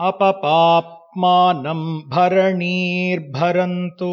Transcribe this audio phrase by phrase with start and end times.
[0.00, 4.10] अपपाप्मानम् भरणीर्भरन्तु।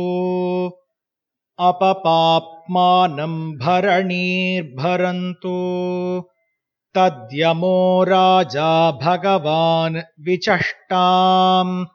[1.59, 5.55] अपपाप्मानम् भरणीर्भरन्तु।
[6.95, 11.85] तद्यमो राजा भगवान् विचष्टाम्।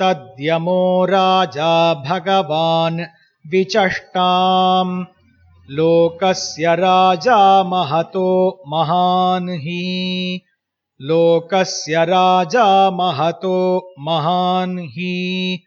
[0.00, 3.00] तद्यमो राजा भगवान्
[3.50, 5.04] विचष्टाम्।
[5.70, 10.40] लोकस्य राजा महतो महान् हि
[11.02, 15.62] लोकस्य राजा महतो महान् हि।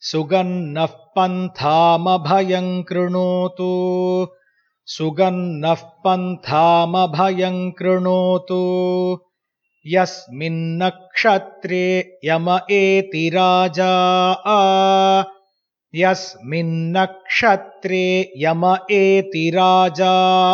[0.00, 4.28] सुगन्नः पन्थामभयम् कृणोतु
[4.86, 9.18] सुगन्नः पन्थामभयम् कृणोतु
[9.86, 15.34] यस्मिन्नक्षत्रे यम एति राजा।
[15.94, 20.52] यस्मिन्नक्षत्रे यम एति राजा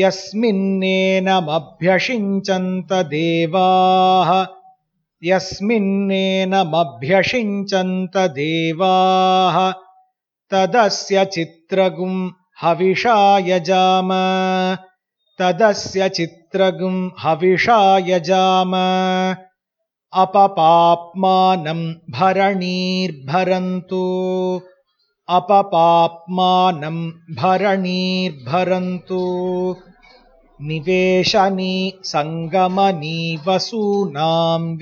[0.00, 4.30] यस्मिन्नेनमभ्यषिञ्चन्त देवाः
[5.30, 9.56] यस्मिन्नेनमभ्यषिञ्चन्त देवाः
[10.52, 12.18] तदस्य चित्रगुम्
[12.62, 13.14] हविषा
[13.46, 14.10] यजाम
[15.40, 18.74] तदस्य चित्रगुम् हविषा यजाम
[20.22, 21.84] अपपाप्मानम्
[22.18, 24.04] भरणीर्भरन्तु
[25.28, 29.76] अपपाप्मानम् भरणीर्भरन्तु।
[30.60, 34.76] निवेशनी सङ्गमनी वसूनाम्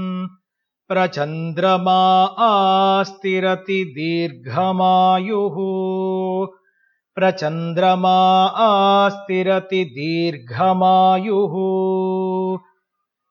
[2.39, 5.55] आस्तिरति दीर्घमायुः।
[7.15, 11.51] प्रचन्द्रमा आस्तिरति दीर्घमायुः।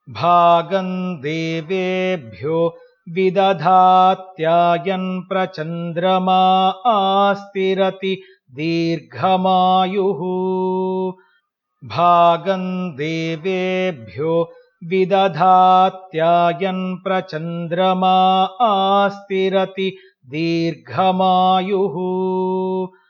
[0.09, 2.77] भागम् देवेभ्यो
[3.09, 8.21] विदधात्यायन् प्रचन्द्रमा आस्तिरति
[8.51, 10.21] दीर्घमायुः।
[11.89, 14.51] भागम् देवेभ्यो
[14.89, 18.17] विदधात्यायन् प्रचन्द्रमा
[18.65, 19.89] आस्तिरति
[20.33, 21.95] दीर्घमायुः